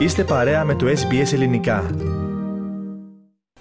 [0.00, 1.90] Είστε παρέα με το SBS Ελληνικά.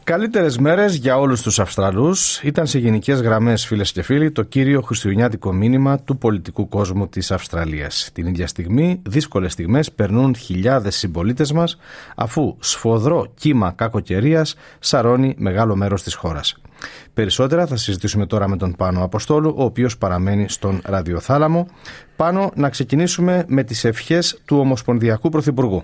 [0.04, 4.82] Καλύτερες μέρες για όλους τους Αυστραλούς ήταν σε γενικές γραμμές, φίλες και φίλοι, το κύριο
[4.82, 8.10] χριστουγεννιάτικο μήνυμα του πολιτικού κόσμου της Αυστραλίας.
[8.14, 11.78] Την ίδια στιγμή, δύσκολες στιγμές περνούν χιλιάδες συμπολίτες μας,
[12.16, 16.62] αφού σφοδρό κύμα κακοκαιρίας σαρώνει μεγάλο μέρος της χώρας.
[17.14, 21.68] Περισσότερα θα συζητήσουμε τώρα με τον Πάνο Αποστόλου, ο οποίος παραμένει στον ραδιοθάλαμο.
[22.16, 25.84] Πάνω να ξεκινήσουμε με τις ευχές του Ομοσπονδιακού Πρωθυπουργού.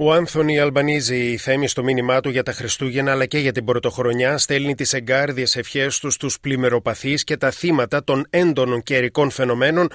[0.00, 4.38] Ο Άνθονι Αλμπανίζη θέμει στο μήνυμά του για τα Χριστούγεννα αλλά και για την Πρωτοχρονιά
[4.38, 9.88] στέλνει τις εγκάρδιες ευχές τους στους πλημμυροπαθείς και τα θύματα των έντονων καιρικών φαινομένων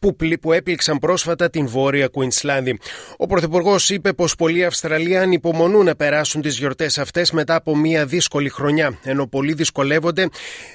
[0.00, 2.78] που, που έπληξαν πρόσφατα την Βόρεια Κουινσλάνδη.
[3.16, 8.06] Ο Πρωθυπουργός είπε πως πολλοί Αυστραλοί ανυπομονούν να περάσουν τις γιορτές αυτές μετά από μια
[8.06, 10.28] δύσκολη χρονιά, ενώ πολλοί δυσκολεύονται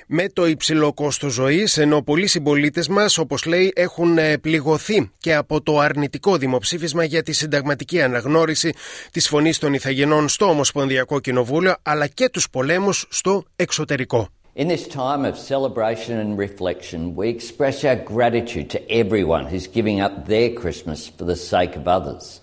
[0.08, 5.36] με το υψηλό κόστος ζωής, ενώ πολλοί συμπολίτες μας, όπως λέει, έχουν ε, πληγωθεί και
[5.36, 8.73] από το αρνητικό δημοψήφισμα για τη συνταγματική αναγνώριση
[9.12, 14.30] τη φωνή των Ιθαγενών στο Ομοσπονδιακό Κοινοβούλιο αλλά και του πολέμου στο εξωτερικό.
[14.58, 20.00] In this time of celebration and reflection, we express our gratitude to everyone who's giving
[20.00, 22.40] up their Christmas for the sake of others.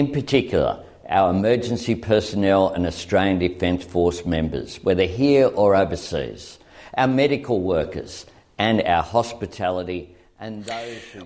[0.00, 0.72] In particular,
[1.08, 6.60] our emergency personnel and Australian Defence Force members, whether here or overseas,
[6.96, 10.14] our medical workers, and our hospitality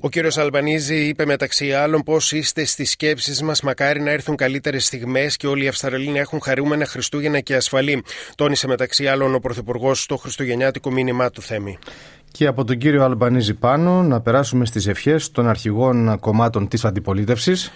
[0.01, 3.61] ο κύριος Αλμπανίζη είπε μεταξύ άλλων πω είστε στις σκέψεις μας.
[3.63, 8.05] Μακάρι να έρθουν καλύτερες στιγμές και όλοι οι Αυστραλοί να έχουν χαρούμενα Χριστούγεννα και ασφαλή.
[8.35, 11.79] Τόνισε μεταξύ άλλων ο Πρωθυπουργός στο Χριστουγεννιάτικο μήνυμά του Θέμη.
[12.33, 17.73] Και από τον κύριο Αλμπανίζη πάνω να περάσουμε στις ευχές των αρχηγών κομμάτων της αντιπολίτευσης.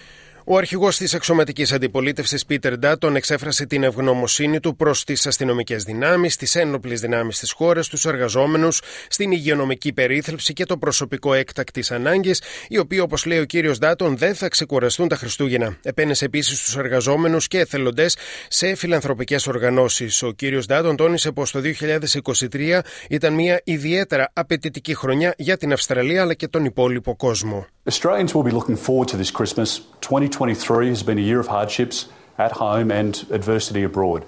[0.50, 6.36] Ο αρχηγός της αξιωματική αντιπολίτευσης, Πίτερ Ντάτον, εξέφρασε την ευγνωμοσύνη του προς τις αστυνομικές δυνάμεις,
[6.36, 12.42] τις ένοπλες δυνάμεις της χώρας, τους εργαζόμενους, στην υγειονομική περίθαλψη και το προσωπικό έκτακτης ανάγκης,
[12.68, 15.76] οι οποίοι, όπως λέει ο κύριος Ντάτον, δεν θα ξεκουραστούν τα Χριστούγεννα.
[15.82, 18.16] Επένεσε επίσης τους εργαζόμενους και εθελοντές
[18.48, 20.22] σε φιλανθρωπικές οργανώσεις.
[20.22, 26.22] Ο κύριος Ντάτον τόνισε πως το 2023 ήταν μια ιδιαίτερα απαιτητική χρονιά για την Αυστραλία
[26.22, 27.66] αλλά και τον υπόλοιπο κόσμο.
[27.88, 29.78] Australians will be looking forward to this Christmas.
[30.02, 32.06] 2023 has been a year of hardships
[32.36, 34.26] at home and adversity abroad.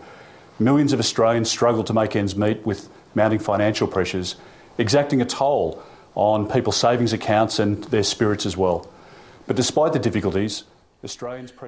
[0.59, 4.37] Millions of Australians struggle to make ends meet with mounting financial pressures,
[4.79, 5.83] exacting a toll
[6.15, 8.89] on people's savings accounts and their spirits as well.
[9.47, 10.65] But despite the difficulties,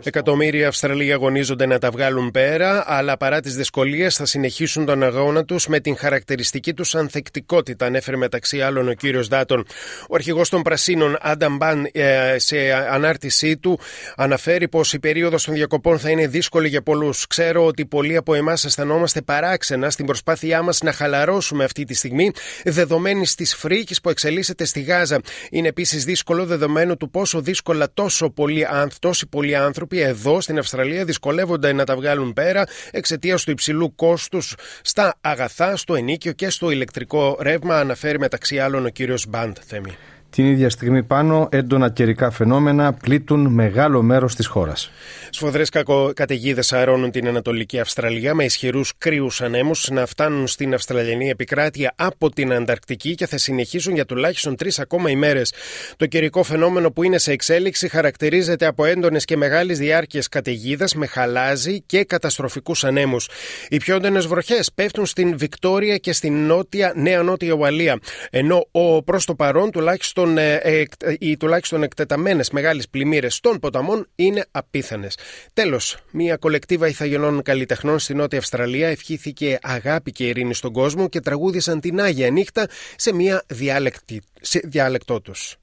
[0.03, 5.45] Εκατομμύρια Αυστραλοί αγωνίζονται να τα βγάλουν πέρα, αλλά παρά τις δυσκολίες θα συνεχίσουν τον αγώνα
[5.45, 9.67] τους με την χαρακτηριστική τους ανθεκτικότητα, ανέφερε μεταξύ άλλων ο κύριος Δάτον.
[10.09, 13.79] Ο αρχηγός των Πρασίνων, Άνταμ Μπαν, ε, σε ανάρτησή του,
[14.17, 17.27] αναφέρει πως η περίοδος των διακοπών θα είναι δύσκολη για πολλούς.
[17.27, 22.31] Ξέρω ότι πολλοί από εμάς αισθανόμαστε παράξενα στην προσπάθειά μας να χαλαρώσουμε αυτή τη στιγμή,
[22.65, 25.21] δεδομένης της φρίκης που εξελίσσεται στη Γάζα.
[25.51, 28.91] Είναι επίσης δύσκολο δεδομένου του πόσο δύσκολα τόσο πολλοί άνθρωποι
[29.23, 34.55] όσοι πολλοί άνθρωποι εδώ στην Αυστραλία δυσκολεύονται να τα βγάλουν πέρα εξαιτίας του υψηλού κόστους
[34.83, 39.97] στα αγαθά, στο ενίκιο και στο ηλεκτρικό ρεύμα, αναφέρει μεταξύ άλλων ο κύριος Μπαντ Θέμη.
[40.35, 44.91] Την ίδια στιγμή πάνω, έντονα καιρικά φαινόμενα πλήττουν μεγάλο μέρος της χώρας.
[45.31, 45.69] Σφοδρές
[46.15, 52.31] καταιγίδες αρώνουν την Ανατολική Αυστραλία με ισχυρούς κρύους ανέμους να φτάνουν στην Αυστραλιανή επικράτεια από
[52.31, 55.53] την Ανταρκτική και θα συνεχίσουν για τουλάχιστον τρεις ακόμα ημέρες.
[55.97, 61.07] Το καιρικό φαινόμενο που είναι σε εξέλιξη χαρακτηρίζεται από έντονες και μεγάλες διάρκειες καταιγίδας με
[61.07, 63.29] χαλάζι και καταστροφικούς ανέμους.
[63.69, 67.99] Οι πιο έντονες βροχές πέφτουν στην Βικτόρια και στην νότια Νέα Νότια Ουαλία.
[68.31, 68.67] Ενώ
[69.05, 74.47] προς το παρόν τουλάχιστον τουλάχιστον, ε, ε, οι τουλάχιστον εκτεταμένες μεγάλες πλημμύρες των ποταμών είναι
[74.51, 75.17] απίθανες.
[75.53, 81.21] Τέλος, μια κολεκτίβα ηθαγενών καλλιτεχνών στη Νότια Αυστραλία ευχήθηκε αγάπη και ειρήνη στον κόσμο και
[81.21, 85.57] τραγούδισαν την Άγια Νύχτα σε μια διάλεκτη, σε διάλεκτό τους.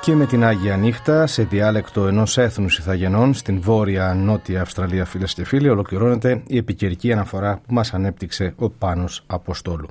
[0.00, 5.34] Και με την Άγια Νύχτα σε διάλεκτο ενός έθνους Ιθαγενών στην βόρεια νότια Αυστραλία φίλες
[5.34, 9.88] και φίλοι ολοκληρώνεται η επικαιρική αναφορά που μας ανέπτυξε ο Πάνος Αποστόλου.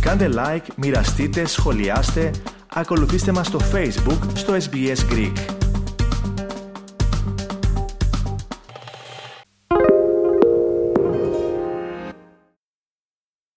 [0.00, 2.30] Κάντε like, μοιραστείτε, σχολιάστε,
[2.74, 5.61] ακολουθήστε μας στο Facebook στο SBS Greek.